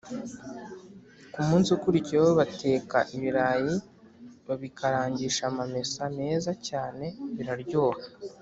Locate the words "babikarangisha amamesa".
4.47-6.01